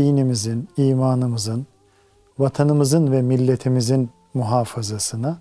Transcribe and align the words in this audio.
dinimizin, 0.00 0.68
imanımızın, 0.76 1.66
vatanımızın 2.38 3.12
ve 3.12 3.22
milletimizin 3.22 4.10
muhafazasına, 4.34 5.38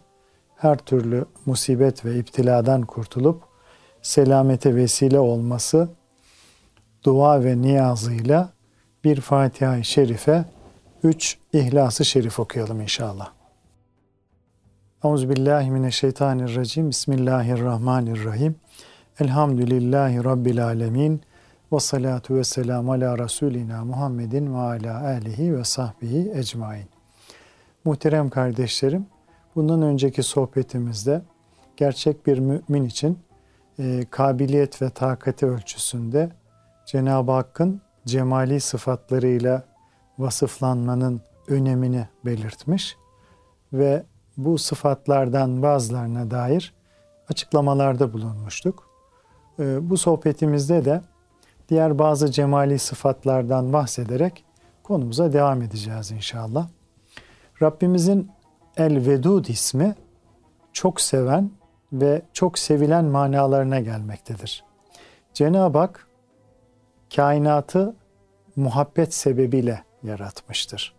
her 0.55 0.77
türlü 0.77 1.25
musibet 1.45 2.05
ve 2.05 2.20
iptiladan 2.20 2.81
kurtulup 2.81 3.41
selamete 4.02 4.75
vesile 4.75 5.19
olması 5.19 5.89
dua 7.03 7.43
ve 7.43 7.61
niyazıyla 7.61 8.49
bir 9.03 9.21
Fatiha-i 9.21 9.85
Şerife, 9.85 10.45
üç 11.03 11.38
İhlas-ı 11.53 12.05
Şerif 12.05 12.39
okuyalım 12.39 12.81
inşallah. 12.81 13.31
Euzubillahimineşşeytanirracim. 15.03 16.89
Bismillahirrahmanirrahim. 16.89 18.55
Elhamdülillahi 19.19 20.23
Rabbil 20.23 20.66
alemin. 20.66 21.21
Ve 21.73 21.79
salatu 21.79 22.35
ve 22.35 22.43
selamu 22.43 22.91
ala 22.91 23.17
Resulina 23.17 23.85
Muhammedin 23.85 24.53
ve 24.53 24.57
ala 24.57 25.03
alihi 25.03 25.57
ve 25.57 25.63
sahbihi 25.63 26.31
ecmain. 26.35 26.85
Muhterem 27.85 28.30
kardeşlerim, 28.30 29.05
bundan 29.55 29.81
önceki 29.81 30.23
sohbetimizde 30.23 31.21
gerçek 31.77 32.27
bir 32.27 32.39
mümin 32.39 32.83
için 32.83 33.19
e, 33.79 34.05
kabiliyet 34.09 34.81
ve 34.81 34.89
takati 34.89 35.45
ölçüsünde 35.45 36.29
Cenab-ı 36.85 37.31
Hakk'ın 37.31 37.81
cemali 38.05 38.59
sıfatlarıyla 38.59 39.63
vasıflanmanın 40.19 41.22
önemini 41.47 42.07
belirtmiş 42.25 42.97
ve 43.73 44.03
bu 44.38 44.57
sıfatlardan 44.57 45.61
bazılarına 45.61 46.31
dair 46.31 46.73
açıklamalarda 47.29 48.13
bulunmuştuk. 48.13 48.89
E, 49.59 49.89
bu 49.89 49.97
sohbetimizde 49.97 50.85
de 50.85 51.01
diğer 51.70 52.00
bazı 52.00 52.31
cemali 52.31 52.80
sıfatlardan 52.80 53.73
bahsederek 53.73 54.45
konumuza 54.84 55.34
devam 55.34 55.62
edeceğiz 55.62 56.12
inşallah. 56.12 56.67
Rabbimizin 57.62 58.31
El 58.78 59.08
Vedud 59.08 59.45
ismi 59.45 59.95
çok 60.73 61.02
seven 61.02 61.52
ve 61.94 62.22
çok 62.34 62.59
sevilen 62.59 63.06
manalarına 63.06 63.80
gelmektedir. 63.80 64.64
Cenab-ı 65.34 65.78
Hak 65.78 66.08
kainatı 67.16 67.95
muhabbet 68.56 69.14
sebebiyle 69.14 69.84
yaratmıştır. 70.03 70.95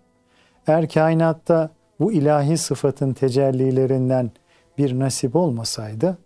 Eğer 0.66 0.88
kainatta 0.88 1.70
bu 2.00 2.12
ilahi 2.12 2.56
sıfatın 2.58 3.12
tecellilerinden 3.12 4.30
bir 4.78 4.98
nasip 4.98 5.36
olmasaydı 5.36 6.18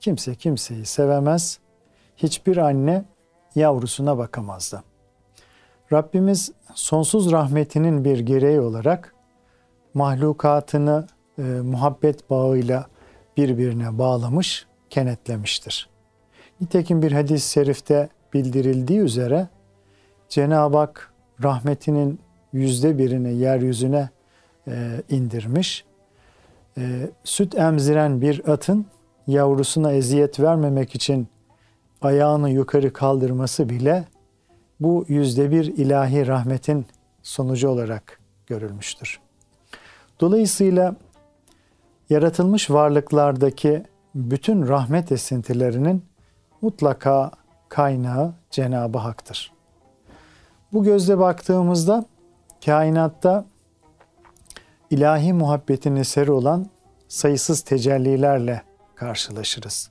kimse 0.00 0.34
kimseyi 0.34 0.86
sevemez, 0.86 1.58
hiçbir 2.16 2.56
anne 2.56 3.04
yavrusuna 3.54 4.18
bakamazdı. 4.18 4.82
Rabbimiz 5.92 6.52
sonsuz 6.74 7.32
rahmetinin 7.32 8.04
bir 8.04 8.18
gereği 8.18 8.60
olarak 8.60 9.14
mahlukatını 9.94 11.06
e, 11.38 11.42
muhabbet 11.42 12.30
bağıyla 12.30 12.86
birbirine 13.36 13.98
bağlamış, 13.98 14.66
kenetlemiştir. 14.90 15.88
Nitekim 16.60 17.02
bir 17.02 17.12
hadis-i 17.12 17.52
şerifte 17.52 18.08
bildirildiği 18.34 18.98
üzere 18.98 19.48
Cenab-ı 20.28 20.76
Hak 20.76 21.12
rahmetinin 21.42 22.20
yüzde 22.52 22.98
birini 22.98 23.34
yeryüzüne 23.34 24.10
e, 24.68 25.02
indirmiş. 25.08 25.84
E, 26.78 27.10
süt 27.24 27.54
emziren 27.54 28.20
bir 28.20 28.48
atın 28.48 28.86
yavrusuna 29.26 29.92
eziyet 29.92 30.40
vermemek 30.40 30.94
için 30.94 31.28
ayağını 32.02 32.50
yukarı 32.50 32.92
kaldırması 32.92 33.68
bile 33.68 34.04
bu 34.80 35.04
yüzde 35.08 35.50
bir 35.50 35.64
ilahi 35.64 36.26
rahmetin 36.26 36.86
sonucu 37.22 37.68
olarak 37.68 38.20
görülmüştür. 38.46 39.20
Dolayısıyla 40.20 40.96
yaratılmış 42.10 42.70
varlıklardaki 42.70 43.84
bütün 44.14 44.68
rahmet 44.68 45.12
esintilerinin 45.12 46.04
mutlaka 46.62 47.30
kaynağı 47.68 48.34
Cenab-ı 48.50 48.98
Hak'tır. 48.98 49.52
Bu 50.72 50.84
gözle 50.84 51.18
baktığımızda 51.18 52.04
kainatta 52.64 53.44
ilahi 54.90 55.32
muhabbetin 55.32 55.96
eseri 55.96 56.32
olan 56.32 56.66
sayısız 57.08 57.60
tecellilerle 57.60 58.62
karşılaşırız. 58.94 59.89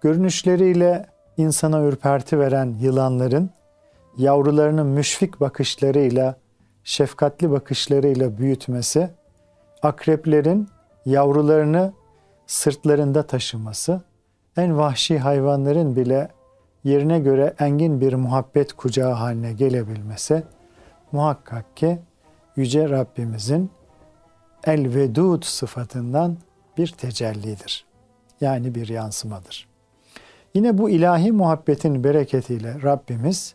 Görünüşleriyle 0.00 1.06
insana 1.36 1.82
ürperti 1.82 2.38
veren 2.38 2.76
yılanların 2.80 3.50
yavrularının 4.16 4.86
müşfik 4.86 5.40
bakışlarıyla, 5.40 6.36
şefkatli 6.84 7.50
bakışlarıyla 7.50 8.38
büyütmesi, 8.38 9.10
akreplerin 9.82 10.68
yavrularını 11.06 11.92
sırtlarında 12.46 13.22
taşıması, 13.22 14.02
en 14.56 14.78
vahşi 14.78 15.18
hayvanların 15.18 15.96
bile 15.96 16.28
yerine 16.84 17.18
göre 17.18 17.54
engin 17.58 18.00
bir 18.00 18.14
muhabbet 18.14 18.72
kucağı 18.72 19.12
haline 19.12 19.52
gelebilmesi 19.52 20.42
muhakkak 21.12 21.76
ki 21.76 21.98
Yüce 22.56 22.88
Rabbimizin 22.88 23.70
el-vedud 24.64 25.42
sıfatından 25.42 26.36
bir 26.78 26.86
tecellidir. 26.88 27.86
Yani 28.40 28.74
bir 28.74 28.88
yansımadır. 28.88 29.67
Yine 30.54 30.78
bu 30.78 30.90
ilahi 30.90 31.32
muhabbetin 31.32 32.04
bereketiyle 32.04 32.82
Rabbimiz 32.82 33.54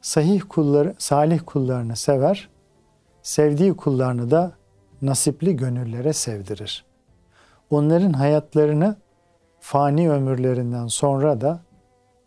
sahih 0.00 0.42
kulları, 0.48 0.94
salih 0.98 1.40
kullarını 1.46 1.96
sever, 1.96 2.48
sevdiği 3.22 3.76
kullarını 3.76 4.30
da 4.30 4.52
nasipli 5.02 5.56
gönüllere 5.56 6.12
sevdirir. 6.12 6.84
Onların 7.70 8.12
hayatlarını 8.12 8.96
fani 9.60 10.10
ömürlerinden 10.10 10.86
sonra 10.86 11.40
da 11.40 11.60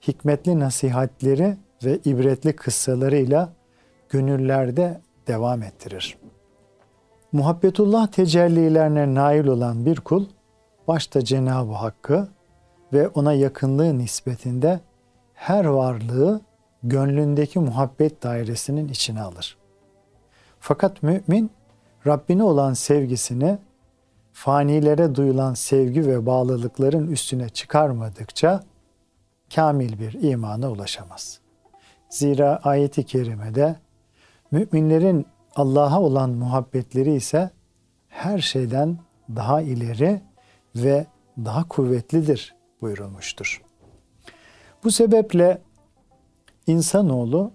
hikmetli 0.07 0.59
nasihatleri 0.59 1.57
ve 1.83 1.99
ibretli 2.05 2.55
kıssalarıyla 2.55 3.53
gönüllerde 4.09 5.01
devam 5.27 5.63
ettirir. 5.63 6.17
Muhabbetullah 7.31 8.07
tecellilerine 8.07 9.13
nail 9.13 9.47
olan 9.47 9.85
bir 9.85 9.95
kul, 9.95 10.25
başta 10.87 11.23
Cenab-ı 11.23 11.73
Hakk'ı 11.73 12.27
ve 12.93 13.07
ona 13.07 13.33
yakınlığı 13.33 13.97
nispetinde 13.97 14.79
her 15.33 15.65
varlığı 15.65 16.41
gönlündeki 16.83 17.59
muhabbet 17.59 18.23
dairesinin 18.23 18.87
içine 18.87 19.21
alır. 19.21 19.57
Fakat 20.59 21.03
mümin 21.03 21.51
Rabbine 22.07 22.43
olan 22.43 22.73
sevgisini 22.73 23.57
fanilere 24.33 25.15
duyulan 25.15 25.53
sevgi 25.53 26.07
ve 26.07 26.25
bağlılıkların 26.25 27.07
üstüne 27.07 27.49
çıkarmadıkça 27.49 28.63
kamil 29.55 29.99
bir 29.99 30.13
imana 30.23 30.71
ulaşamaz. 30.71 31.39
Zira 32.09 32.59
ayeti 32.63 33.03
kerimede 33.05 33.75
müminlerin 34.51 35.25
Allah'a 35.55 36.01
olan 36.01 36.29
muhabbetleri 36.29 37.13
ise 37.13 37.49
her 38.07 38.39
şeyden 38.39 38.97
daha 39.35 39.61
ileri 39.61 40.21
ve 40.75 41.05
daha 41.37 41.67
kuvvetlidir 41.67 42.55
buyurulmuştur. 42.83 43.61
Bu 44.83 44.91
sebeple 44.91 45.61
insanoğlu 46.67 47.51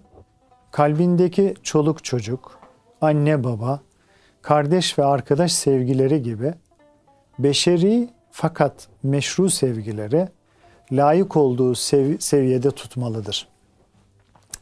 kalbindeki 0.71 1.53
çoluk 1.63 2.03
çocuk, 2.03 2.59
anne 3.01 3.43
baba, 3.43 3.81
kardeş 4.41 4.99
ve 4.99 5.05
arkadaş 5.05 5.51
sevgileri 5.51 6.23
gibi 6.23 6.53
beşeri 7.39 8.09
fakat 8.31 8.87
meşru 9.03 9.49
sevgileri 9.49 10.27
layık 10.91 11.37
olduğu 11.37 11.75
sev- 11.75 12.19
seviyede 12.19 12.71
tutmalıdır. 12.71 13.47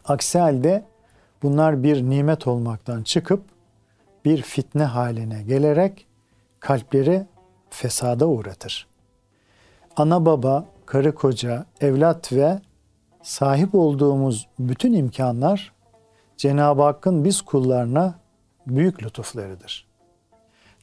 Aksi 0.06 0.40
halde 0.40 0.86
bunlar 1.44 1.84
bir 1.84 2.04
nimet 2.04 2.48
olmaktan 2.48 3.04
çıkıp 3.04 3.44
bir 4.26 4.42
fitne 4.42 4.84
haline 4.84 5.44
gelerek 5.44 6.08
kalpleri 6.60 7.26
fesada 7.70 8.28
uğratır. 8.28 8.87
Ana 9.98 10.26
baba, 10.26 10.66
karı 10.86 11.16
koca, 11.16 11.66
evlat 11.82 12.34
ve 12.34 12.60
sahip 13.22 13.76
olduğumuz 13.76 14.48
bütün 14.60 14.94
imkanlar 14.94 15.74
Cenab-ı 16.38 16.82
Hakk'ın 16.82 17.24
biz 17.24 17.42
kullarına 17.42 18.16
büyük 18.68 19.04
lütuflarıdır. 19.04 19.88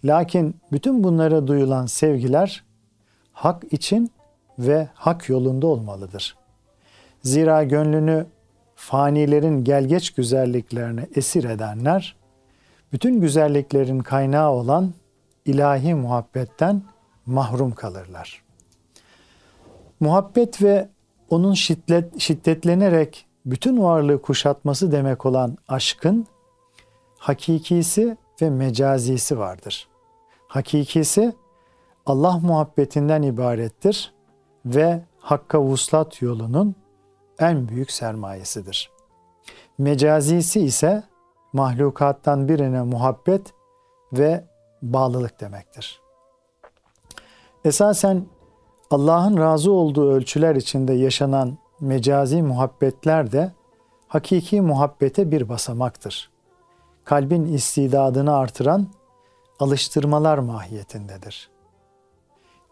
Lakin 0.04 0.56
bütün 0.72 1.04
bunlara 1.04 1.46
duyulan 1.46 1.86
sevgiler 1.86 2.64
hak 3.32 3.72
için 3.72 4.10
ve 4.58 4.88
hak 4.94 5.28
yolunda 5.28 5.66
olmalıdır. 5.66 6.36
Zira 7.22 7.64
gönlünü 7.64 8.26
fanilerin 8.74 9.64
gelgeç 9.64 10.10
güzelliklerine 10.10 11.06
esir 11.14 11.44
edenler, 11.44 12.16
bütün 12.92 13.20
güzelliklerin 13.20 13.98
kaynağı 13.98 14.50
olan 14.50 14.92
ilahi 15.44 15.94
muhabbetten 15.94 16.82
mahrum 17.26 17.72
kalırlar. 17.72 18.43
Muhabbet 20.04 20.62
ve 20.62 20.88
onun 21.30 21.54
şiddet, 21.54 22.20
şiddetlenerek 22.20 23.26
bütün 23.46 23.82
varlığı 23.82 24.22
kuşatması 24.22 24.92
demek 24.92 25.26
olan 25.26 25.56
aşkın 25.68 26.26
hakikisi 27.18 28.16
ve 28.42 28.50
mecazisi 28.50 29.38
vardır. 29.38 29.88
Hakikisi 30.48 31.32
Allah 32.06 32.38
muhabbetinden 32.38 33.22
ibarettir 33.22 34.14
ve 34.66 35.02
hakka 35.18 35.62
vuslat 35.62 36.22
yolunun 36.22 36.74
en 37.38 37.68
büyük 37.68 37.90
sermayesidir. 37.90 38.90
Mecazisi 39.78 40.60
ise 40.60 41.02
mahlukattan 41.52 42.48
birine 42.48 42.82
muhabbet 42.82 43.54
ve 44.12 44.44
bağlılık 44.82 45.40
demektir. 45.40 46.00
Esasen 47.64 48.26
Allah'ın 48.90 49.36
razı 49.38 49.72
olduğu 49.72 50.10
ölçüler 50.12 50.56
içinde 50.56 50.92
yaşanan 50.92 51.58
mecazi 51.80 52.42
muhabbetler 52.42 53.32
de 53.32 53.52
hakiki 54.08 54.60
muhabbete 54.60 55.30
bir 55.30 55.48
basamaktır. 55.48 56.30
Kalbin 57.04 57.44
istidadını 57.44 58.36
artıran 58.36 58.88
alıştırmalar 59.60 60.38
mahiyetindedir. 60.38 61.50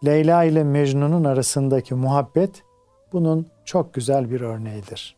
Leyla 0.05 0.45
ile 0.45 0.65
Mecnun'un 0.65 1.25
arasındaki 1.25 1.95
muhabbet 1.95 2.63
bunun 3.13 3.47
çok 3.65 3.95
güzel 3.95 4.31
bir 4.31 4.41
örneğidir. 4.41 5.17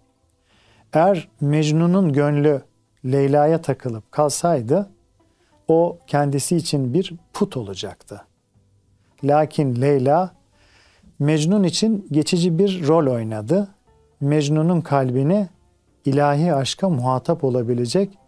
Eğer 0.93 1.29
Mecnun'un 1.41 2.13
gönlü 2.13 2.63
Leyla'ya 3.05 3.63
takılıp 3.63 4.13
kalsaydı 4.13 4.91
o 5.69 5.99
kendisi 6.07 6.57
için 6.57 6.95
bir 6.95 7.15
put 7.33 7.57
olacaktı. 7.57 8.23
Lakin 9.25 9.81
Leyla 9.81 10.35
Mecnun 11.19 11.63
için 11.63 12.09
geçici 12.11 12.59
bir 12.59 12.89
rol 12.89 13.13
oynadı. 13.15 13.69
Mecnun'un 14.21 14.81
kalbini 14.81 15.49
ilahi 16.05 16.55
aşka 16.55 16.89
muhatap 16.89 17.45
olabilecek 17.45 18.19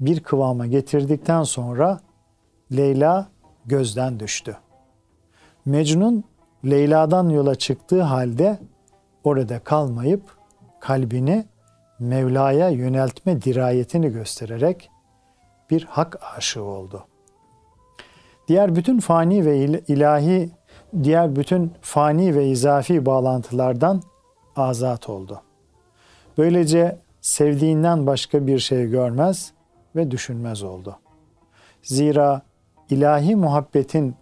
bir 0.00 0.20
kıvama 0.20 0.66
getirdikten 0.66 1.42
sonra 1.42 2.00
Leyla 2.72 3.28
gözden 3.66 4.20
düştü. 4.20 4.56
Mecnun 5.64 6.24
Leyla'dan 6.64 7.28
yola 7.28 7.54
çıktığı 7.54 8.02
halde 8.02 8.58
orada 9.24 9.58
kalmayıp 9.58 10.22
kalbini 10.80 11.46
Mevla'ya 11.98 12.68
yöneltme 12.68 13.42
dirayetini 13.42 14.12
göstererek 14.12 14.90
bir 15.70 15.84
hak 15.84 16.18
aşığı 16.36 16.62
oldu. 16.62 17.06
Diğer 18.48 18.76
bütün 18.76 19.00
fani 19.00 19.44
ve 19.46 19.58
ilahi, 19.88 20.50
diğer 21.02 21.36
bütün 21.36 21.72
fani 21.80 22.34
ve 22.34 22.48
izafi 22.48 23.06
bağlantılardan 23.06 24.02
azat 24.56 25.08
oldu. 25.08 25.42
Böylece 26.38 26.98
sevdiğinden 27.20 28.06
başka 28.06 28.46
bir 28.46 28.58
şey 28.58 28.90
görmez 28.90 29.52
ve 29.96 30.10
düşünmez 30.10 30.62
oldu. 30.62 30.96
Zira 31.82 32.42
ilahi 32.90 33.36
muhabbetin 33.36 34.14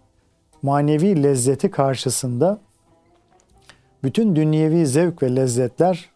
manevi 0.61 1.23
lezzeti 1.23 1.71
karşısında 1.71 2.59
bütün 4.03 4.35
dünyevi 4.35 4.87
zevk 4.87 5.23
ve 5.23 5.35
lezzetler 5.35 6.09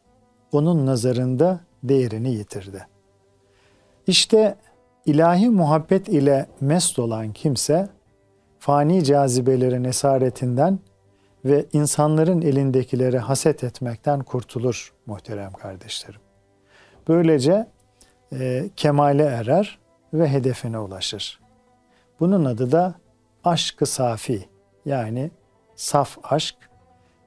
onun 0.52 0.86
nazarında 0.86 1.60
değerini 1.84 2.32
yitirdi. 2.32 2.88
İşte 4.08 4.56
ilahi 5.06 5.50
muhabbet 5.50 6.10
ile 6.10 6.46
mest 6.62 7.00
olan 7.00 7.34
kimse 7.34 7.90
fani 8.60 9.04
cazibelerin 9.04 9.84
esaretinden 9.84 10.80
ve 11.46 11.66
insanların 11.74 12.42
elindekileri 12.42 13.20
haset 13.20 13.64
etmekten 13.64 14.24
kurtulur 14.24 14.94
muhterem 15.06 15.54
kardeşlerim. 15.54 16.22
Böylece 17.08 17.68
e, 18.34 18.70
kemale 18.76 19.24
erer 19.24 19.80
ve 20.14 20.30
hedefine 20.30 20.80
ulaşır. 20.80 21.40
Bunun 22.20 22.46
adı 22.46 22.72
da 22.72 22.94
aşkı 23.44 23.86
safi 23.86 24.50
yani 24.86 25.32
saf 25.76 26.18
aşk 26.24 26.56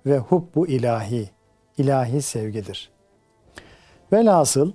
ve 0.06 0.18
hubbu 0.18 0.66
ilahi, 0.66 1.30
ilahi 1.78 2.22
sevgidir. 2.22 2.90
Velhasıl 4.12 4.72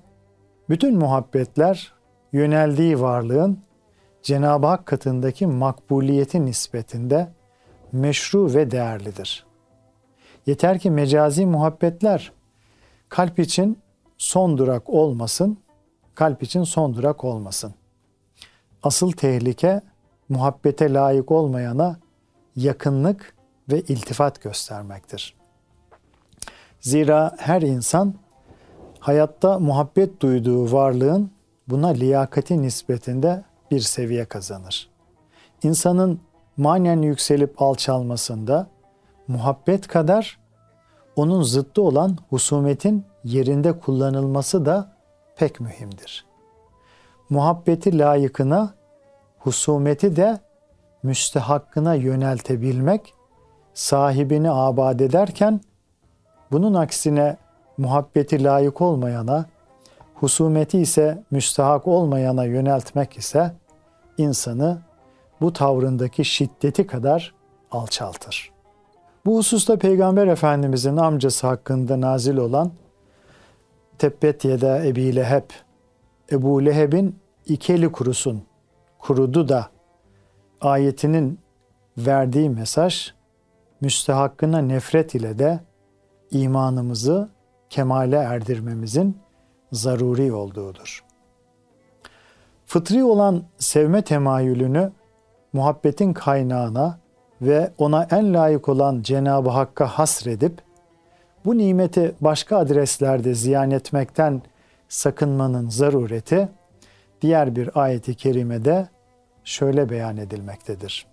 bütün 0.70 0.98
muhabbetler 0.98 1.94
yöneldiği 2.34 3.02
varlığın 3.02 3.60
Cenab-ı 4.24 4.68
Hak 4.68 4.86
katındaki 4.86 5.48
makbuliyeti 5.48 6.46
nispetinde 6.46 7.30
meşru 7.92 8.54
ve 8.54 8.72
değerlidir. 8.72 9.46
Yeter 10.46 10.80
ki 10.80 10.92
mecazi 10.92 11.46
muhabbetler 11.46 12.32
kalp 13.10 13.40
için 13.40 13.80
son 14.18 14.58
durak 14.58 14.90
olmasın, 14.90 15.58
kalp 16.16 16.44
için 16.44 16.64
son 16.64 16.96
durak 16.96 17.24
olmasın. 17.24 17.74
Asıl 18.84 19.12
tehlike 19.12 19.82
muhabbete 20.30 20.94
layık 20.94 21.32
olmayana 21.32 22.00
yakınlık 22.56 23.34
ve 23.72 23.82
iltifat 23.82 24.42
göstermektir. 24.42 25.36
Zira 26.80 27.36
her 27.38 27.62
insan 27.62 28.14
hayatta 29.00 29.60
muhabbet 29.60 30.22
duyduğu 30.22 30.72
varlığın 30.72 31.32
buna 31.68 31.88
liyakati 31.88 32.62
nispetinde 32.62 33.44
bir 33.72 33.80
seviye 33.80 34.26
kazanır. 34.26 34.90
İnsanın 35.64 36.20
manen 36.58 37.02
yükselip 37.02 37.62
alçalmasında 37.62 38.68
muhabbet 39.28 39.88
kadar 39.88 40.40
onun 41.16 41.42
zıttı 41.42 41.82
olan 41.82 42.18
husumetin 42.30 43.06
yerinde 43.24 43.80
kullanılması 43.80 44.66
da 44.66 44.92
pek 45.36 45.60
mühimdir. 45.60 46.26
Muhabbeti 47.30 48.00
layıkına, 48.00 48.74
husumeti 49.40 50.16
de 50.16 50.40
müstehakkına 51.04 51.94
yöneltebilmek, 51.94 53.14
sahibini 53.74 54.52
abad 54.52 55.00
ederken, 55.00 55.62
bunun 56.52 56.74
aksine 56.74 57.38
muhabbeti 57.78 58.44
layık 58.44 58.82
olmayana, 58.82 59.46
husumeti 60.20 60.80
ise 60.80 61.24
müstahak 61.32 61.88
olmayana 61.88 62.46
yöneltmek 62.46 63.18
ise 63.18 63.54
insanı 64.18 64.82
bu 65.42 65.54
tavrındaki 65.54 66.26
şiddeti 66.26 66.88
kadar 66.88 67.34
alçaltır. 67.72 68.52
Bu 69.26 69.38
hususta 69.38 69.78
Peygamber 69.78 70.28
Efendimizin 70.28 70.98
amcası 70.98 71.48
hakkında 71.48 72.02
nazil 72.02 72.38
olan 72.38 72.72
Tebbet 73.98 74.46
yeda 74.46 74.86
Ebi 74.86 75.16
Leheb, 75.16 75.50
Ebu 76.32 76.66
Leheb'in 76.66 77.20
ikeli 77.46 77.92
kurusun, 77.92 78.44
kurudu 79.00 79.50
da 79.50 79.68
ayetinin 80.62 81.40
verdiği 81.98 82.50
mesaj 82.50 83.14
müstehakkına 83.82 84.60
nefret 84.60 85.16
ile 85.16 85.40
de 85.40 85.60
imanımızı 86.32 87.30
kemale 87.70 88.16
erdirmemizin 88.16 89.18
zaruri 89.72 90.34
olduğudur. 90.34 91.04
Fıtri 92.66 93.04
olan 93.04 93.44
sevme 93.58 94.02
temayülünü 94.02 94.92
muhabbetin 95.54 96.14
kaynağına 96.14 97.00
ve 97.42 97.72
ona 97.78 98.08
en 98.12 98.34
layık 98.34 98.70
olan 98.70 99.02
Cenab-ı 99.02 99.50
Hakk'a 99.50 99.88
hasredip 99.88 100.62
bu 101.46 101.58
nimeti 101.58 102.16
başka 102.22 102.58
adreslerde 102.58 103.36
ziyan 103.36 103.72
etmekten 103.72 104.42
sakınmanın 104.90 105.70
zarureti 105.70 106.50
diğer 107.22 107.56
bir 107.56 107.82
ayeti 107.82 108.16
kerimede 108.16 108.88
şöyle 109.44 109.90
beyan 109.90 110.18
edilmektedir. 110.18 111.08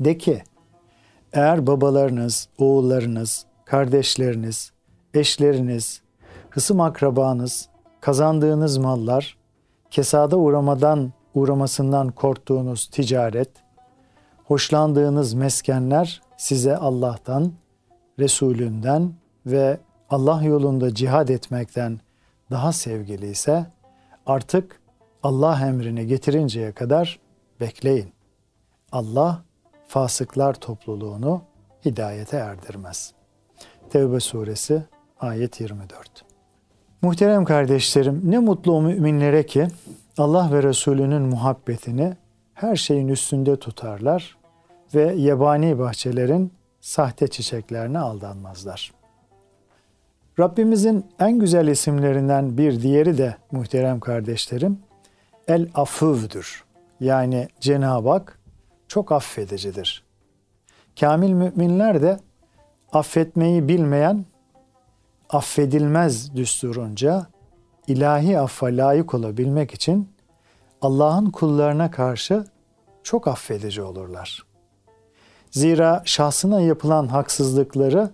De 0.00 0.18
ki, 0.18 0.42
eğer 1.32 1.66
babalarınız, 1.66 2.48
oğullarınız, 2.58 3.46
kardeşleriniz, 3.64 4.72
eşleriniz, 5.14 6.02
hısım 6.50 6.80
akrabanız, 6.80 7.68
kazandığınız 8.00 8.78
mallar, 8.78 9.36
kesada 9.90 10.36
uğramadan 10.36 11.12
uğramasından 11.34 12.10
korktuğunuz 12.10 12.86
ticaret, 12.86 13.50
hoşlandığınız 14.44 15.34
meskenler 15.34 16.22
size 16.36 16.76
Allah'tan, 16.76 17.52
Resulünden 18.18 19.12
ve 19.46 19.78
Allah 20.10 20.42
yolunda 20.42 20.94
cihad 20.94 21.28
etmekten 21.28 22.00
daha 22.50 22.72
sevgili 22.72 23.30
ise 23.30 23.66
Artık 24.28 24.80
Allah 25.22 25.66
emrini 25.66 26.06
getirinceye 26.06 26.72
kadar 26.72 27.20
bekleyin. 27.60 28.12
Allah 28.92 29.42
fasıklar 29.86 30.54
topluluğunu 30.54 31.42
hidayete 31.84 32.36
erdirmez. 32.36 33.12
Tevbe 33.90 34.20
suresi 34.20 34.82
ayet 35.20 35.60
24. 35.60 36.27
Muhterem 37.02 37.44
kardeşlerim 37.44 38.22
ne 38.24 38.38
mutlu 38.38 38.72
o 38.72 38.82
müminlere 38.82 39.46
ki 39.46 39.68
Allah 40.16 40.52
ve 40.52 40.62
Resulünün 40.62 41.22
muhabbetini 41.22 42.16
her 42.54 42.76
şeyin 42.76 43.08
üstünde 43.08 43.56
tutarlar 43.56 44.36
ve 44.94 45.12
yabani 45.12 45.78
bahçelerin 45.78 46.52
sahte 46.80 47.28
çiçeklerine 47.28 47.98
aldanmazlar. 47.98 48.92
Rabbimizin 50.38 51.06
en 51.20 51.38
güzel 51.38 51.68
isimlerinden 51.68 52.58
bir 52.58 52.82
diğeri 52.82 53.18
de 53.18 53.36
muhterem 53.52 54.00
kardeşlerim 54.00 54.78
El 55.48 55.68
Afuv'dur. 55.74 56.64
Yani 57.00 57.48
Cenab-ı 57.60 58.08
Hak 58.08 58.38
çok 58.88 59.12
affedicidir. 59.12 60.04
Kamil 61.00 61.32
müminler 61.32 62.02
de 62.02 62.18
affetmeyi 62.92 63.68
bilmeyen 63.68 64.24
affedilmez 65.30 66.36
düsturunca 66.36 67.26
ilahi 67.86 68.38
affa 68.38 68.66
layık 68.66 69.14
olabilmek 69.14 69.74
için 69.74 70.08
Allah'ın 70.82 71.30
kullarına 71.30 71.90
karşı 71.90 72.44
çok 73.02 73.28
affedici 73.28 73.82
olurlar. 73.82 74.46
Zira 75.50 76.02
şahsına 76.04 76.60
yapılan 76.60 77.06
haksızlıkları 77.06 78.10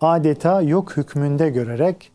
adeta 0.00 0.62
yok 0.62 0.96
hükmünde 0.96 1.50
görerek 1.50 2.12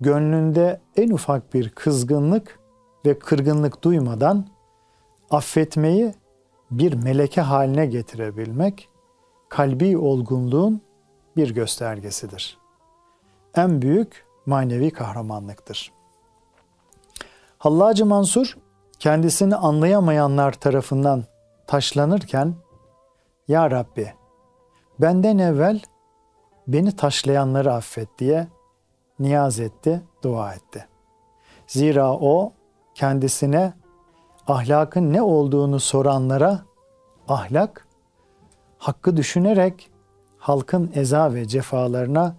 gönlünde 0.00 0.80
en 0.96 1.10
ufak 1.10 1.54
bir 1.54 1.68
kızgınlık 1.68 2.58
ve 3.06 3.18
kırgınlık 3.18 3.84
duymadan 3.84 4.46
affetmeyi 5.30 6.14
bir 6.70 6.92
meleke 6.92 7.40
haline 7.40 7.86
getirebilmek 7.86 8.88
kalbi 9.48 9.98
olgunluğun 9.98 10.80
bir 11.36 11.54
göstergesidir. 11.54 12.65
En 13.56 13.82
büyük 13.82 14.26
manevi 14.46 14.90
kahramanlıktır. 14.90 15.92
Hallacı 17.58 18.06
Mansur 18.06 18.56
kendisini 18.98 19.56
anlayamayanlar 19.56 20.52
tarafından 20.52 21.24
taşlanırken 21.66 22.54
Ya 23.48 23.70
Rabbi 23.70 24.12
benden 25.00 25.38
evvel 25.38 25.80
beni 26.68 26.96
taşlayanları 26.96 27.72
affet 27.72 28.08
diye 28.18 28.48
niyaz 29.18 29.60
etti, 29.60 30.02
dua 30.22 30.54
etti. 30.54 30.86
Zira 31.66 32.12
o 32.12 32.52
kendisine 32.94 33.72
ahlakın 34.46 35.12
ne 35.12 35.22
olduğunu 35.22 35.80
soranlara 35.80 36.60
ahlak 37.28 37.86
hakkı 38.78 39.16
düşünerek 39.16 39.90
halkın 40.38 40.92
eza 40.94 41.34
ve 41.34 41.48
cefalarına 41.48 42.36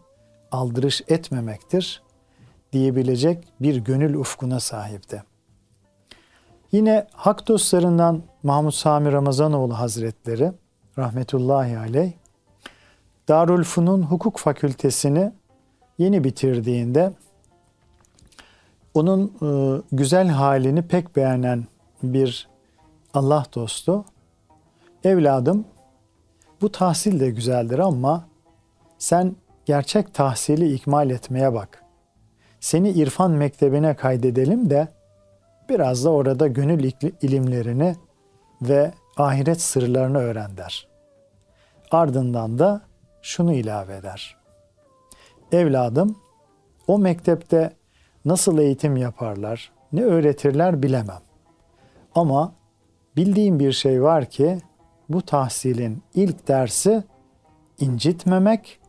aldırış 0.57 1.01
etmemektir 1.07 2.01
diyebilecek 2.73 3.47
bir 3.61 3.75
gönül 3.75 4.15
ufkuna 4.15 4.59
sahipti. 4.59 5.23
Yine 6.71 7.07
hak 7.13 7.47
dostlarından 7.47 8.23
Mahmud 8.43 8.71
Sami 8.71 9.11
Ramazanoğlu 9.11 9.79
Hazretleri 9.79 10.51
rahmetullahi 10.97 11.77
aleyh 11.77 12.11
Darülfunun 13.27 14.01
Hukuk 14.01 14.37
Fakültesini 14.37 15.31
yeni 15.97 16.23
bitirdiğinde 16.23 17.13
onun 18.93 19.33
e, 19.41 19.81
güzel 19.91 20.27
halini 20.27 20.81
pek 20.81 21.15
beğenen 21.15 21.65
bir 22.03 22.47
Allah 23.13 23.45
dostu 23.55 24.05
evladım 25.03 25.65
bu 26.61 26.71
tahsil 26.71 27.19
de 27.19 27.29
güzeldir 27.29 27.79
ama 27.79 28.27
sen 28.97 29.35
gerçek 29.67 30.13
tahsili 30.13 30.73
ikmal 30.73 31.09
etmeye 31.09 31.53
bak. 31.53 31.83
Seni 32.59 32.89
irfan 32.89 33.31
mektebine 33.31 33.95
kaydedelim 33.95 34.69
de 34.69 34.87
biraz 35.69 36.05
da 36.05 36.09
orada 36.09 36.47
gönül 36.47 36.91
ilimlerini 37.21 37.95
ve 38.61 38.91
ahiret 39.17 39.61
sırlarını 39.61 40.17
öğren 40.17 40.57
der. 40.57 40.87
Ardından 41.91 42.59
da 42.59 42.81
şunu 43.21 43.53
ilave 43.53 43.95
eder. 43.95 44.37
Evladım, 45.51 46.17
o 46.87 46.99
mektepte 46.99 47.73
nasıl 48.25 48.59
eğitim 48.59 48.97
yaparlar, 48.97 49.71
ne 49.93 50.03
öğretirler 50.03 50.83
bilemem. 50.83 51.21
Ama 52.15 52.53
bildiğim 53.15 53.59
bir 53.59 53.71
şey 53.71 54.03
var 54.03 54.25
ki 54.25 54.57
bu 55.09 55.21
tahsilin 55.21 56.03
ilk 56.13 56.47
dersi 56.47 57.03
incitmemek, 57.79 58.79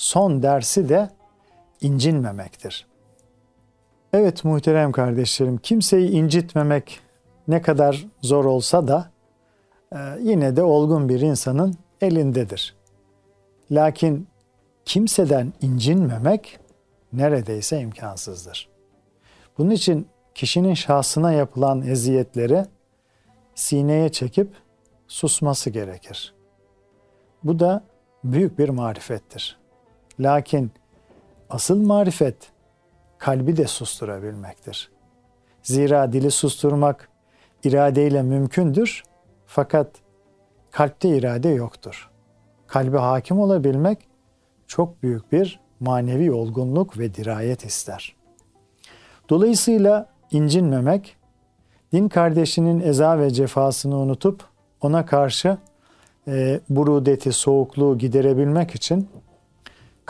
son 0.00 0.42
dersi 0.42 0.88
de 0.88 1.10
incinmemektir. 1.80 2.86
Evet 4.12 4.44
muhterem 4.44 4.92
kardeşlerim, 4.92 5.58
kimseyi 5.58 6.10
incitmemek 6.10 7.00
ne 7.48 7.62
kadar 7.62 8.06
zor 8.22 8.44
olsa 8.44 8.88
da 8.88 9.10
e, 9.92 9.98
yine 10.20 10.56
de 10.56 10.62
olgun 10.62 11.08
bir 11.08 11.20
insanın 11.20 11.74
elindedir. 12.00 12.76
Lakin 13.70 14.28
kimseden 14.84 15.52
incinmemek 15.60 16.58
neredeyse 17.12 17.80
imkansızdır. 17.80 18.68
Bunun 19.58 19.70
için 19.70 20.06
kişinin 20.34 20.74
şahsına 20.74 21.32
yapılan 21.32 21.82
eziyetleri 21.82 22.64
sineye 23.54 24.08
çekip 24.08 24.52
susması 25.08 25.70
gerekir. 25.70 26.34
Bu 27.44 27.58
da 27.58 27.84
büyük 28.24 28.58
bir 28.58 28.68
marifettir. 28.68 29.59
Lakin 30.20 30.70
asıl 31.50 31.86
marifet 31.86 32.36
kalbi 33.18 33.56
de 33.56 33.66
susturabilmektir. 33.66 34.90
Zira 35.62 36.12
dili 36.12 36.30
susturmak 36.30 37.08
iradeyle 37.64 38.22
mümkündür 38.22 39.02
fakat 39.46 39.90
kalpte 40.70 41.08
irade 41.08 41.48
yoktur. 41.48 42.10
Kalbe 42.66 42.98
hakim 42.98 43.40
olabilmek 43.40 43.98
çok 44.66 45.02
büyük 45.02 45.32
bir 45.32 45.60
manevi 45.80 46.32
olgunluk 46.32 46.98
ve 46.98 47.14
dirayet 47.14 47.64
ister. 47.64 48.16
Dolayısıyla 49.28 50.08
incinmemek, 50.30 51.16
din 51.92 52.08
kardeşinin 52.08 52.80
eza 52.80 53.18
ve 53.18 53.30
cefasını 53.30 53.96
unutup 53.96 54.44
ona 54.80 55.06
karşı 55.06 55.58
e, 56.28 56.60
burudeti, 56.68 57.32
soğukluğu 57.32 57.98
giderebilmek 57.98 58.74
için 58.74 59.08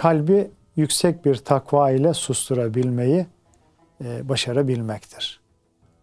kalbi 0.00 0.50
yüksek 0.76 1.24
bir 1.24 1.36
takva 1.36 1.90
ile 1.90 2.14
susturabilmeyi 2.14 3.26
e, 4.04 4.28
başarabilmektir. 4.28 5.40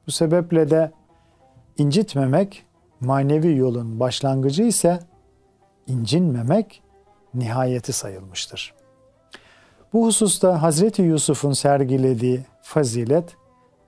Bu 0.08 0.12
sebeple 0.12 0.70
de 0.70 0.92
incitmemek 1.78 2.66
manevi 3.00 3.56
yolun 3.56 4.00
başlangıcı 4.00 4.64
ise 4.64 5.00
incinmemek 5.88 6.82
nihayeti 7.34 7.94
sayılmıştır. 7.94 8.74
Bu 9.94 10.06
hususta 10.06 10.62
Hazreti 10.62 11.02
Yusuf'un 11.02 11.54
sergilediği 11.54 12.46
fazilet 12.62 13.36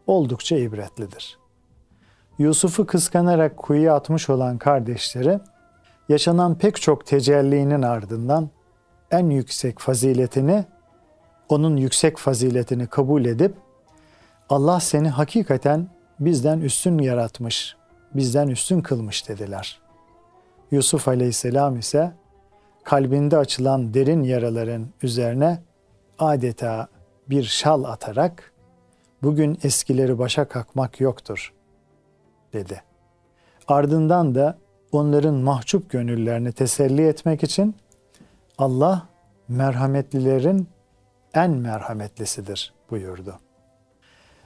oldukça 0.07 0.57
ibretlidir. 0.57 1.39
Yusuf'u 2.39 2.85
kıskanarak 2.85 3.57
kuyuya 3.57 3.95
atmış 3.95 4.29
olan 4.29 4.57
kardeşleri 4.57 5.39
yaşanan 6.09 6.57
pek 6.57 6.81
çok 6.81 7.05
tecellinin 7.05 7.81
ardından 7.81 8.49
en 9.11 9.29
yüksek 9.29 9.79
faziletini, 9.79 10.65
onun 11.49 11.77
yüksek 11.77 12.17
faziletini 12.17 12.87
kabul 12.87 13.25
edip 13.25 13.55
Allah 14.49 14.79
seni 14.79 15.09
hakikaten 15.09 15.87
bizden 16.19 16.59
üstün 16.59 16.97
yaratmış, 16.97 17.75
bizden 18.13 18.47
üstün 18.47 18.81
kılmış 18.81 19.29
dediler. 19.29 19.79
Yusuf 20.71 21.07
aleyhisselam 21.07 21.79
ise 21.79 22.11
kalbinde 22.83 23.37
açılan 23.37 23.93
derin 23.93 24.23
yaraların 24.23 24.87
üzerine 25.03 25.59
adeta 26.19 26.87
bir 27.29 27.43
şal 27.43 27.83
atarak 27.83 28.53
bugün 29.23 29.59
eskileri 29.63 30.19
başa 30.19 30.45
kalkmak 30.45 30.99
yoktur 31.01 31.53
dedi. 32.53 32.81
Ardından 33.67 34.35
da 34.35 34.57
onların 34.91 35.35
mahcup 35.35 35.89
gönüllerini 35.89 36.51
teselli 36.51 37.07
etmek 37.07 37.43
için 37.43 37.75
Allah 38.59 39.07
merhametlilerin 39.47 40.67
en 41.33 41.51
merhametlisidir 41.51 42.73
buyurdu. 42.91 43.35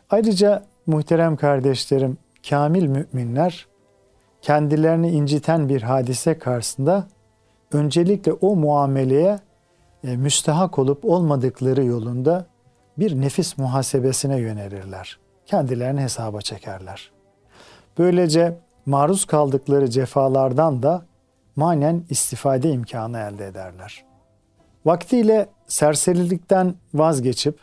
Ayrıca 0.10 0.64
muhterem 0.88 1.36
kardeşlerim, 1.36 2.18
kamil 2.50 2.88
müminler 2.88 3.68
kendilerini 4.42 5.12
inciten 5.12 5.70
bir 5.70 5.82
hadise 5.82 6.40
karşısında 6.40 7.08
öncelikle 7.72 8.34
o 8.34 8.56
muameleye 8.56 9.40
e, 10.04 10.18
müstehak 10.18 10.80
olup 10.80 11.06
olmadıkları 11.06 11.86
yolunda 11.86 12.46
bir 12.98 13.22
nefis 13.22 13.58
muhasebesine 13.58 14.40
yönelirler. 14.40 15.20
kendilerini 15.46 16.02
hesaba 16.02 16.42
çekerler. 16.42 17.12
Böylece 17.98 18.58
maruz 18.86 19.26
kaldıkları 19.26 19.90
cefalardan 19.90 20.84
da 20.84 21.06
manen 21.56 22.06
istifade 22.10 22.72
imkanı 22.72 23.18
elde 23.20 23.48
ederler. 23.48 24.06
Vaktiyle 24.86 25.50
serserilikten 25.68 26.76
vazgeçip 26.94 27.60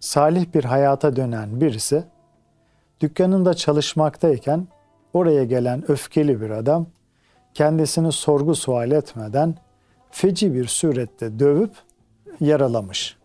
salih 0.00 0.46
bir 0.54 0.64
hayata 0.64 1.16
dönen 1.16 1.60
birisi 1.60 2.04
dükkanında 3.00 3.54
çalışmaktayken 3.54 4.68
oraya 5.12 5.44
gelen 5.44 5.90
öfkeli 5.90 6.40
bir 6.40 6.50
adam 6.50 6.86
kendisini 7.54 8.12
sorgu 8.12 8.54
sual 8.54 8.90
etmeden 8.90 9.54
feci 10.10 10.54
bir 10.54 10.66
surette 10.66 11.38
dövüp 11.38 11.72
yaralamış. 12.40 13.16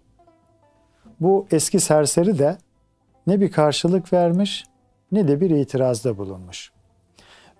Bu 1.19 1.47
eski 1.51 1.79
serseri 1.79 2.39
de 2.39 2.57
ne 3.27 3.41
bir 3.41 3.51
karşılık 3.51 4.13
vermiş 4.13 4.65
ne 5.11 5.27
de 5.27 5.41
bir 5.41 5.49
itirazda 5.49 6.17
bulunmuş. 6.17 6.71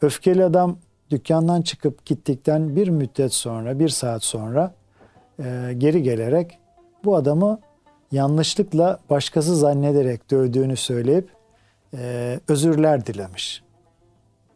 Öfkeli 0.02 0.46
adam 0.46 0.78
dükkandan 1.12 1.62
çıkıp 1.62 2.06
gittikten 2.06 2.76
bir 2.76 2.88
müddet 2.88 3.34
sonra, 3.34 3.80
bir 3.80 3.90
saat 3.90 4.24
sonra 4.24 4.74
e, 5.40 5.74
geri 5.78 6.04
gelerek 6.04 6.60
bu 7.04 7.16
adamı 7.16 7.60
yanlışlıkla 8.12 9.00
başkası 9.10 9.56
zannederek 9.56 10.32
dövdüğünü 10.32 10.76
söyleyip 10.76 11.30
e, 11.94 12.40
özürler 12.48 13.06
dilemiş. 13.06 13.64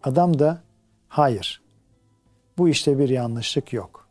Adam 0.03 0.39
da 0.39 0.61
hayır 1.07 1.61
bu 2.57 2.69
işte 2.69 2.99
bir 2.99 3.09
yanlışlık 3.09 3.73
yok. 3.73 4.07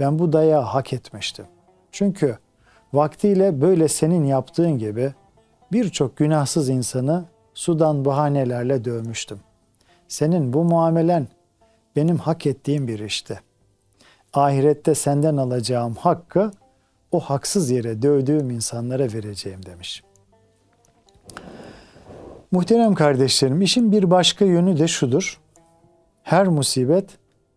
Ben 0.00 0.18
bu 0.18 0.32
dayağı 0.32 0.62
hak 0.62 0.92
etmiştim. 0.92 1.46
Çünkü 1.92 2.38
vaktiyle 2.92 3.60
böyle 3.60 3.88
senin 3.88 4.24
yaptığın 4.24 4.78
gibi 4.78 5.14
birçok 5.72 6.16
günahsız 6.16 6.68
insanı 6.68 7.24
sudan 7.54 8.04
bahanelerle 8.04 8.84
dövmüştüm. 8.84 9.40
Senin 10.08 10.52
bu 10.52 10.64
muamelen 10.64 11.28
benim 11.96 12.18
hak 12.18 12.46
ettiğim 12.46 12.88
bir 12.88 12.98
işti. 12.98 13.40
Ahirette 14.32 14.94
senden 14.94 15.36
alacağım 15.36 15.94
hakkı 15.94 16.50
o 17.12 17.20
haksız 17.20 17.70
yere 17.70 18.02
dövdüğüm 18.02 18.50
insanlara 18.50 19.12
vereceğim 19.12 19.66
demiş. 19.66 20.02
Muhterem 22.52 22.94
kardeşlerim, 22.94 23.62
işin 23.62 23.92
bir 23.92 24.10
başka 24.10 24.44
yönü 24.44 24.78
de 24.78 24.88
şudur. 24.88 25.40
Her 26.22 26.48
musibet 26.48 27.10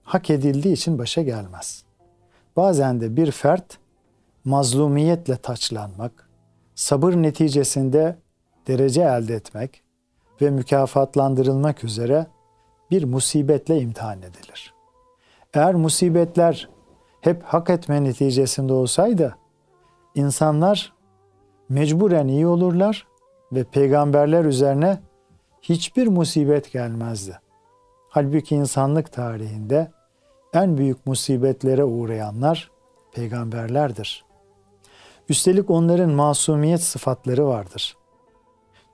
hak 0.03 0.29
edildiği 0.29 0.73
için 0.73 0.99
başa 0.99 1.21
gelmez. 1.21 1.83
Bazen 2.55 3.01
de 3.01 3.15
bir 3.15 3.31
fert 3.31 3.77
mazlumiyetle 4.45 5.35
taçlanmak, 5.35 6.29
sabır 6.75 7.13
neticesinde 7.13 8.15
derece 8.67 9.01
elde 9.01 9.35
etmek 9.35 9.81
ve 10.41 10.49
mükafatlandırılmak 10.49 11.83
üzere 11.83 12.27
bir 12.91 13.03
musibetle 13.03 13.79
imtihan 13.81 14.19
edilir. 14.19 14.73
Eğer 15.53 15.75
musibetler 15.75 16.69
hep 17.21 17.43
hak 17.43 17.69
etme 17.69 18.03
neticesinde 18.03 18.73
olsaydı 18.73 19.37
insanlar 20.15 20.93
mecburen 21.69 22.27
iyi 22.27 22.47
olurlar 22.47 23.07
ve 23.51 23.63
peygamberler 23.63 24.45
üzerine 24.45 24.99
hiçbir 25.61 26.07
musibet 26.07 26.71
gelmezdi. 26.71 27.39
Halbuki 28.09 28.55
insanlık 28.55 29.11
tarihinde 29.11 29.91
en 30.53 30.77
büyük 30.77 31.07
musibetlere 31.07 31.83
uğrayanlar 31.83 32.71
peygamberlerdir. 33.13 34.25
Üstelik 35.29 35.69
onların 35.69 36.09
masumiyet 36.09 36.83
sıfatları 36.83 37.47
vardır. 37.47 37.97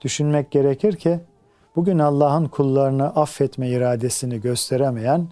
Düşünmek 0.00 0.50
gerekir 0.50 0.96
ki 0.96 1.20
bugün 1.76 1.98
Allah'ın 1.98 2.48
kullarını 2.48 3.06
affetme 3.06 3.68
iradesini 3.68 4.40
gösteremeyen 4.40 5.28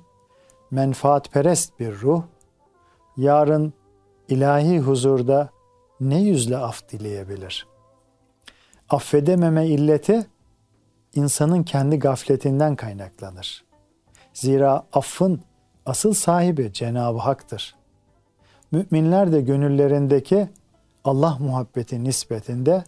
menfaatperest 0.71 1.81
bir 1.81 2.01
ruh 2.01 2.23
yarın 3.17 3.73
ilahi 4.29 4.81
huzurda 4.81 5.51
ne 6.01 6.23
yüzle 6.23 6.57
af 6.57 6.89
dileyebilir? 6.89 7.67
Affedememe 8.89 9.67
illeti 9.67 10.27
insanın 11.15 11.63
kendi 11.63 11.99
gafletinden 11.99 12.77
kaynaklanır. 12.77 13.65
Zira 14.33 14.87
affın 14.93 15.41
asıl 15.87 16.13
sahibi 16.13 16.73
Cenab-ı 16.73 17.19
Hak'tır. 17.19 17.75
Müminler 18.73 19.33
de 19.33 19.41
gönüllerindeki 19.41 20.49
Allah 21.05 21.37
muhabbeti 21.41 22.05
nispetinde 22.05 22.85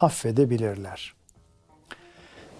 affedebilirler. 0.00 1.15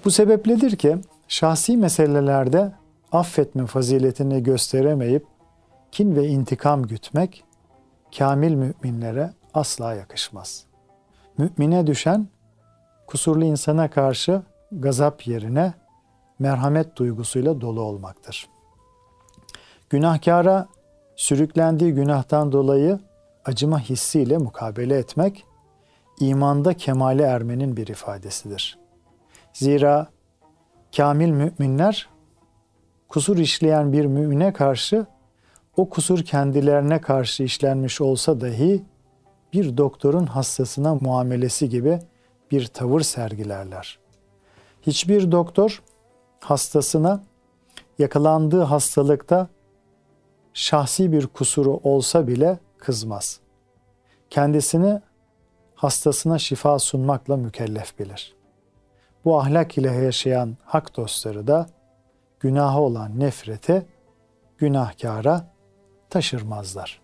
Bu 0.07 0.11
sebepledir 0.11 0.77
ki 0.77 0.99
şahsi 1.29 1.77
meselelerde 1.77 2.73
affetme 3.13 3.67
faziletini 3.67 4.43
gösteremeyip 4.43 5.27
kin 5.93 6.17
ve 6.17 6.27
intikam 6.27 6.83
gütmek 6.83 7.45
kamil 8.19 8.55
müminlere 8.55 9.33
asla 9.55 9.95
yakışmaz. 9.95 10.65
Mümine 11.39 11.87
düşen 11.87 12.29
kusurlu 13.07 13.45
insana 13.45 13.91
karşı 13.91 14.43
gazap 14.73 15.27
yerine 15.27 15.75
merhamet 16.39 16.97
duygusuyla 16.97 17.61
dolu 17.61 17.81
olmaktır. 17.81 18.49
Günahkara 19.91 20.69
sürüklendiği 21.17 21.95
günahtan 21.95 22.53
dolayı 22.53 23.01
acıma 23.45 23.81
hissiyle 23.81 24.39
mukabele 24.39 24.99
etmek 24.99 25.45
imanda 26.21 26.75
kemale 26.75 27.23
ermenin 27.23 27.77
bir 27.77 27.87
ifadesidir. 27.87 28.86
Zira 29.57 30.07
kamil 30.97 31.29
müminler 31.29 32.09
kusur 33.09 33.39
işleyen 33.39 33.93
bir 33.93 34.05
mümine 34.05 34.53
karşı 34.53 35.07
o 35.77 35.89
kusur 35.89 36.25
kendilerine 36.25 37.01
karşı 37.01 37.43
işlenmiş 37.43 38.01
olsa 38.01 38.41
dahi 38.41 38.83
bir 39.53 39.77
doktorun 39.77 40.27
hastasına 40.27 40.95
muamelesi 40.95 41.69
gibi 41.69 41.99
bir 42.51 42.67
tavır 42.67 43.01
sergilerler. 43.01 43.99
Hiçbir 44.83 45.33
doktor 45.33 45.83
hastasına 46.41 47.23
yakalandığı 47.99 48.63
hastalıkta 48.63 49.49
şahsi 50.55 51.13
bir 51.13 51.27
kusuru 51.27 51.81
olsa 51.83 52.27
bile 52.27 52.59
kızmaz. 52.79 53.41
Kendisini 54.31 55.01
hastasına 55.75 56.39
şifa 56.39 56.79
sunmakla 56.79 57.37
mükellef 57.37 57.99
bilir. 57.99 58.36
Bu 59.27 59.41
ahlak 59.41 59.79
ile 59.79 59.93
yaşayan 59.93 60.57
hak 60.65 60.97
dostları 60.97 61.47
da 61.47 61.67
günaha 62.41 62.81
olan 62.81 63.21
nefreti 63.21 63.87
günahkara 64.59 65.47
taşırmazlar. 66.11 67.01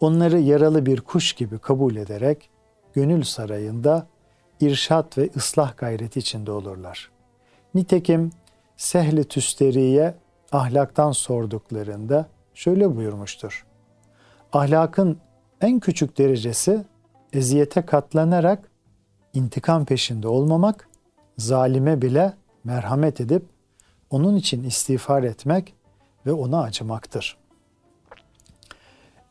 Onları 0.00 0.38
yaralı 0.38 0.86
bir 0.86 1.00
kuş 1.00 1.32
gibi 1.32 1.58
kabul 1.58 1.96
ederek 1.96 2.50
gönül 2.94 3.22
sarayında 3.22 4.06
irşat 4.60 5.18
ve 5.18 5.30
ıslah 5.36 5.76
gayreti 5.76 6.18
içinde 6.18 6.52
olurlar. 6.52 7.10
Nitekim 7.74 8.32
Sehli 8.76 9.24
Tüsteri'ye 9.24 10.14
ahlaktan 10.52 11.12
sorduklarında 11.12 12.26
şöyle 12.54 12.96
buyurmuştur. 12.96 13.66
Ahlakın 14.52 15.18
en 15.60 15.80
küçük 15.80 16.18
derecesi 16.18 16.84
eziyete 17.32 17.82
katlanarak 17.86 18.70
intikam 19.34 19.84
peşinde 19.84 20.28
olmamak, 20.28 20.88
zalime 21.38 22.02
bile 22.02 22.32
merhamet 22.64 23.20
edip 23.20 23.42
onun 24.10 24.36
için 24.36 24.64
istiğfar 24.64 25.22
etmek 25.22 25.74
ve 26.26 26.32
ona 26.32 26.62
acımaktır. 26.62 27.36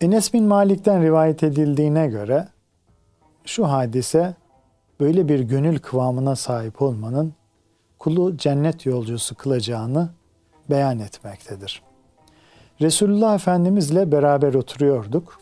Enes 0.01 0.33
bin 0.33 0.43
Malik'ten 0.43 1.03
rivayet 1.03 1.43
edildiğine 1.43 2.07
göre 2.07 2.47
şu 3.45 3.67
hadise 3.67 4.35
böyle 4.99 5.29
bir 5.29 5.39
gönül 5.39 5.79
kıvamına 5.79 6.35
sahip 6.35 6.81
olmanın 6.81 7.33
kulu 7.99 8.37
cennet 8.37 8.85
yolcusu 8.85 9.35
kılacağını 9.35 10.09
beyan 10.69 10.99
etmektedir. 10.99 11.81
Resulullah 12.81 13.35
Efendimizle 13.35 14.11
beraber 14.11 14.53
oturuyorduk. 14.53 15.39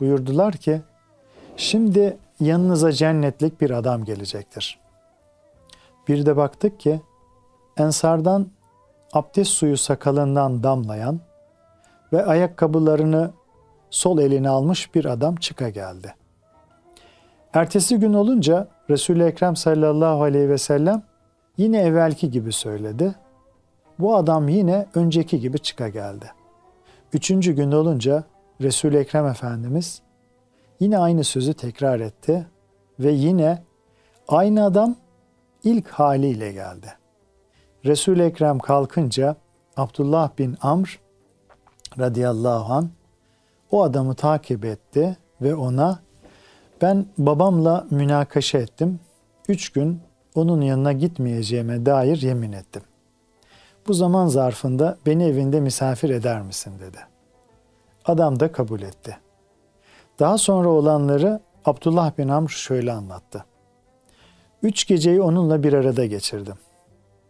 Buyurdular 0.00 0.54
ki, 0.56 0.80
şimdi 1.56 2.16
yanınıza 2.40 2.92
cennetlik 2.92 3.60
bir 3.60 3.70
adam 3.70 4.04
gelecektir. 4.04 4.83
Bir 6.08 6.26
de 6.26 6.36
baktık 6.36 6.80
ki, 6.80 7.00
ensardan 7.76 8.48
abdest 9.12 9.50
suyu 9.50 9.76
sakalından 9.76 10.62
damlayan 10.62 11.20
ve 12.12 12.26
ayakkabılarını 12.26 13.30
sol 13.90 14.18
eline 14.18 14.48
almış 14.48 14.94
bir 14.94 15.04
adam 15.04 15.36
çıka 15.36 15.68
geldi. 15.68 16.14
Ertesi 17.52 17.96
gün 17.98 18.12
olunca 18.12 18.68
Resul-i 18.90 19.22
Ekrem 19.22 19.56
sallallahu 19.56 20.22
aleyhi 20.22 20.48
ve 20.48 20.58
sellem 20.58 21.02
yine 21.56 21.80
evvelki 21.80 22.30
gibi 22.30 22.52
söyledi. 22.52 23.14
Bu 23.98 24.16
adam 24.16 24.48
yine 24.48 24.86
önceki 24.94 25.40
gibi 25.40 25.58
çıka 25.58 25.88
geldi. 25.88 26.32
Üçüncü 27.12 27.52
gün 27.52 27.72
olunca 27.72 28.24
Resul-i 28.60 28.96
Ekrem 28.96 29.26
Efendimiz 29.26 30.02
yine 30.80 30.98
aynı 30.98 31.24
sözü 31.24 31.54
tekrar 31.54 32.00
etti 32.00 32.46
ve 33.00 33.12
yine 33.12 33.62
aynı 34.28 34.64
adam 34.64 34.96
ilk 35.64 35.88
haliyle 35.88 36.52
geldi. 36.52 36.94
Resul-i 37.84 38.22
Ekrem 38.22 38.58
kalkınca 38.58 39.36
Abdullah 39.76 40.30
bin 40.38 40.56
Amr 40.62 41.00
radıyallahu 41.98 42.72
an 42.72 42.90
o 43.70 43.82
adamı 43.82 44.14
takip 44.14 44.64
etti 44.64 45.16
ve 45.40 45.54
ona 45.54 45.98
ben 46.82 47.06
babamla 47.18 47.86
münakaşa 47.90 48.58
ettim. 48.58 49.00
Üç 49.48 49.72
gün 49.72 50.00
onun 50.34 50.60
yanına 50.60 50.92
gitmeyeceğime 50.92 51.86
dair 51.86 52.22
yemin 52.22 52.52
ettim. 52.52 52.82
Bu 53.86 53.94
zaman 53.94 54.26
zarfında 54.26 54.98
beni 55.06 55.24
evinde 55.24 55.60
misafir 55.60 56.10
eder 56.10 56.42
misin 56.42 56.72
dedi. 56.80 56.98
Adam 58.04 58.40
da 58.40 58.52
kabul 58.52 58.82
etti. 58.82 59.18
Daha 60.18 60.38
sonra 60.38 60.68
olanları 60.68 61.40
Abdullah 61.64 62.18
bin 62.18 62.28
Amr 62.28 62.48
şöyle 62.48 62.92
anlattı. 62.92 63.44
Üç 64.64 64.86
geceyi 64.86 65.22
onunla 65.22 65.62
bir 65.62 65.72
arada 65.72 66.06
geçirdim. 66.06 66.54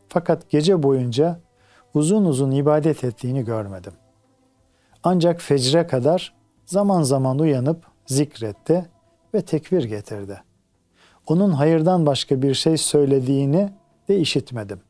Fakat 0.08 0.50
gece 0.50 0.82
boyunca 0.82 1.40
uzun 1.94 2.24
uzun 2.24 2.50
ibadet 2.50 3.04
ettiğini 3.04 3.44
görmedim. 3.44 3.92
Ancak 5.02 5.40
fecre 5.40 5.86
kadar 5.86 6.34
zaman 6.66 7.02
zaman 7.02 7.38
uyanıp 7.38 7.86
zikretti 8.06 8.86
ve 9.34 9.42
tekbir 9.42 9.84
getirdi. 9.84 10.42
Onun 11.26 11.50
hayırdan 11.50 12.06
başka 12.06 12.42
bir 12.42 12.54
şey 12.54 12.76
söylediğini 12.76 13.72
de 14.08 14.18
işitmedim. 14.18 14.80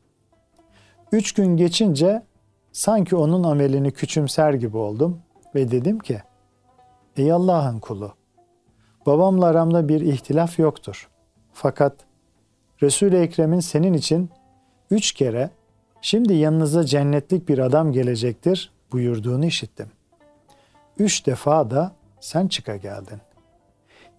Üç 1.11 1.33
gün 1.33 1.57
geçince 1.57 2.23
sanki 2.71 3.15
onun 3.15 3.43
amelini 3.43 3.91
küçümser 3.91 4.53
gibi 4.53 4.77
oldum 4.77 5.21
ve 5.55 5.71
dedim 5.71 5.99
ki, 5.99 6.21
Ey 7.17 7.31
Allah'ın 7.31 7.79
kulu, 7.79 8.13
babamla 9.05 9.45
aramda 9.45 9.89
bir 9.89 10.01
ihtilaf 10.01 10.59
yoktur. 10.59 11.09
Fakat 11.53 11.95
Resul-i 12.83 13.15
Ekrem'in 13.15 13.59
senin 13.59 13.93
için 13.93 14.29
üç 14.91 15.11
kere 15.11 15.49
şimdi 16.01 16.33
yanınıza 16.33 16.85
cennetlik 16.85 17.49
bir 17.49 17.59
adam 17.59 17.91
gelecektir 17.91 18.71
buyurduğunu 18.91 19.45
işittim. 19.45 19.87
Üç 20.99 21.25
defa 21.25 21.71
da 21.71 21.95
sen 22.19 22.47
çıka 22.47 22.75
geldin. 22.75 23.21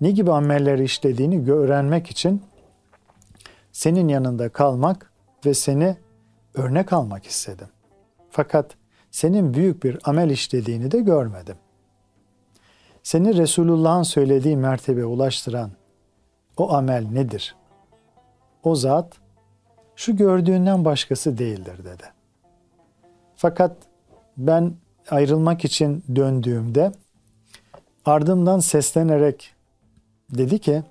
Ne 0.01 0.11
gibi 0.11 0.33
ameller 0.33 0.79
işlediğini 0.79 1.53
öğrenmek 1.53 2.11
için 2.11 2.43
senin 3.73 4.09
yanında 4.09 4.49
kalmak 4.49 5.13
ve 5.47 5.55
seni 5.55 5.97
örnek 6.55 6.93
almak 6.93 7.27
istedim. 7.27 7.69
Fakat 8.31 8.75
senin 9.11 9.55
büyük 9.55 9.85
bir 9.85 9.99
amel 10.05 10.31
işlediğini 10.31 10.91
de 10.91 11.01
görmedim. 11.01 11.57
Seni 13.03 13.37
Resulullah'ın 13.37 14.03
söylediği 14.03 14.57
mertebe 14.57 15.05
ulaştıran 15.05 15.71
o 16.57 16.73
amel 16.73 17.07
nedir? 17.13 17.57
O 18.67 18.75
zat 18.75 19.13
şu 19.97 20.17
gördüğünden 20.17 20.85
başkası 20.85 21.39
değildir 21.39 21.85
dedi. 21.85 22.03
Fakat 23.37 23.77
ben 24.37 24.75
ayrılmak 25.11 25.65
için 25.65 26.05
döndüğümde 26.17 26.93
ardımdan 28.05 28.61
seslenerek 28.61 29.55
dedi 30.31 30.59
ki 30.59 30.83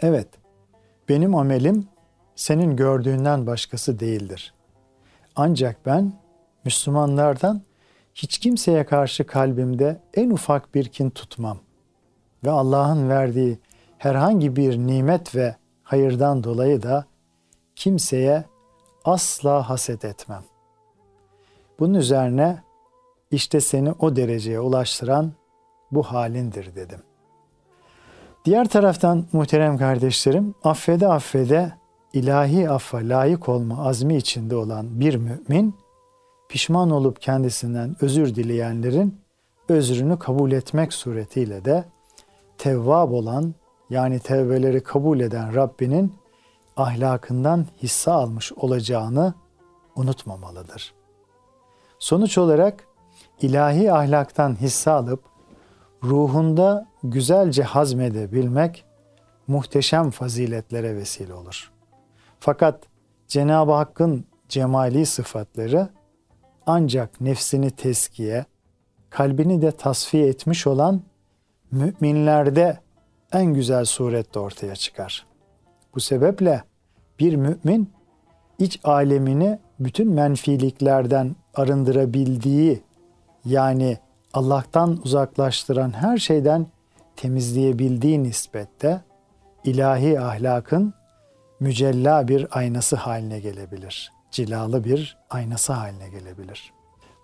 evet 0.00 0.28
benim 1.08 1.34
amelim 1.34 1.88
senin 2.36 2.76
gördüğünden 2.76 3.46
başkası 3.46 4.00
değildir. 4.00 4.54
Ancak 5.36 5.86
ben 5.86 6.12
Müslümanlardan 6.64 7.62
hiç 8.14 8.38
kimseye 8.38 8.86
karşı 8.86 9.26
kalbimde 9.26 10.00
en 10.14 10.30
ufak 10.30 10.74
bir 10.74 10.88
kin 10.88 11.10
tutmam 11.10 11.58
ve 12.44 12.50
Allah'ın 12.50 13.08
verdiği 13.08 13.58
herhangi 13.98 14.56
bir 14.56 14.78
nimet 14.78 15.34
ve 15.34 15.61
hayırdan 15.92 16.44
dolayı 16.44 16.82
da 16.82 17.04
kimseye 17.76 18.44
asla 19.04 19.68
haset 19.68 20.04
etmem. 20.04 20.42
Bunun 21.78 21.94
üzerine 21.94 22.62
işte 23.30 23.60
seni 23.60 23.92
o 23.92 24.16
dereceye 24.16 24.60
ulaştıran 24.60 25.32
bu 25.90 26.02
halindir 26.02 26.76
dedim. 26.76 27.00
Diğer 28.44 28.68
taraftan 28.68 29.24
muhterem 29.32 29.78
kardeşlerim, 29.78 30.54
affede 30.64 31.08
affede 31.08 31.72
ilahi 32.12 32.70
affa 32.70 32.98
layık 32.98 33.48
olma 33.48 33.86
azmi 33.86 34.16
içinde 34.16 34.56
olan 34.56 35.00
bir 35.00 35.14
mümin, 35.14 35.76
pişman 36.48 36.90
olup 36.90 37.20
kendisinden 37.20 37.96
özür 38.00 38.34
dileyenlerin 38.34 39.20
özrünü 39.68 40.18
kabul 40.18 40.52
etmek 40.52 40.92
suretiyle 40.92 41.64
de 41.64 41.84
tevvab 42.58 43.12
olan 43.12 43.54
yani 43.92 44.18
tevbeleri 44.18 44.82
kabul 44.82 45.20
eden 45.20 45.54
Rabbinin 45.54 46.14
ahlakından 46.76 47.66
hisse 47.82 48.10
almış 48.10 48.52
olacağını 48.52 49.34
unutmamalıdır. 49.96 50.94
Sonuç 51.98 52.38
olarak 52.38 52.84
ilahi 53.40 53.92
ahlaktan 53.92 54.60
hisse 54.60 54.90
alıp 54.90 55.24
ruhunda 56.04 56.86
güzelce 57.02 57.62
hazmedebilmek 57.62 58.84
muhteşem 59.46 60.10
faziletlere 60.10 60.96
vesile 60.96 61.34
olur. 61.34 61.72
Fakat 62.40 62.84
Cenab-ı 63.28 63.72
Hakk'ın 63.72 64.24
cemali 64.48 65.06
sıfatları 65.06 65.88
ancak 66.66 67.20
nefsini 67.20 67.70
teskiye, 67.70 68.44
kalbini 69.10 69.62
de 69.62 69.70
tasfiye 69.72 70.26
etmiş 70.26 70.66
olan 70.66 71.02
müminlerde 71.72 72.78
en 73.32 73.54
güzel 73.54 73.84
surette 73.84 74.38
ortaya 74.38 74.76
çıkar. 74.76 75.26
Bu 75.94 76.00
sebeple 76.00 76.62
bir 77.18 77.36
mümin 77.36 77.90
iç 78.58 78.80
alemini 78.84 79.58
bütün 79.80 80.12
menfiliklerden 80.12 81.36
arındırabildiği 81.54 82.82
yani 83.44 83.98
Allah'tan 84.32 85.00
uzaklaştıran 85.04 85.92
her 85.92 86.18
şeyden 86.18 86.66
temizleyebildiği 87.16 88.22
nispette 88.22 89.00
ilahi 89.64 90.20
ahlakın 90.20 90.94
mücella 91.60 92.28
bir 92.28 92.46
aynası 92.50 92.96
haline 92.96 93.40
gelebilir. 93.40 94.12
Cilalı 94.30 94.84
bir 94.84 95.18
aynası 95.30 95.72
haline 95.72 96.08
gelebilir. 96.08 96.72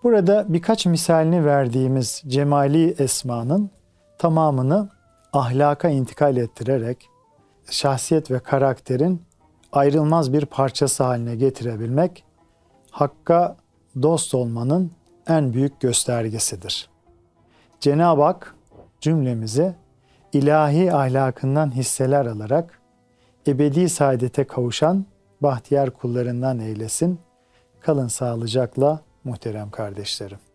Burada 0.03 0.45
birkaç 0.49 0.85
misalini 0.85 1.45
verdiğimiz 1.45 2.23
cemali 2.27 2.91
esmanın 2.91 3.69
tamamını 4.17 4.89
ahlaka 5.33 5.89
intikal 5.89 6.37
ettirerek 6.37 7.09
şahsiyet 7.69 8.31
ve 8.31 8.39
karakterin 8.39 9.21
ayrılmaz 9.71 10.33
bir 10.33 10.45
parçası 10.45 11.03
haline 11.03 11.35
getirebilmek 11.35 12.23
hakka 12.91 13.57
dost 14.01 14.35
olmanın 14.35 14.91
en 15.27 15.53
büyük 15.53 15.79
göstergesidir. 15.79 16.89
Cenab-ı 17.79 18.21
Hak 18.21 18.55
cümlemizi 19.01 19.75
ilahi 20.33 20.93
ahlakından 20.93 21.75
hisseler 21.75 22.25
alarak 22.25 22.79
ebedi 23.47 23.89
saadete 23.89 24.43
kavuşan 24.43 25.05
bahtiyar 25.41 25.91
kullarından 25.91 26.59
eylesin. 26.59 27.19
Kalın 27.79 28.07
sağlıcakla 28.07 29.01
muhterem 29.23 29.71
kardeşlerim. 29.71 30.48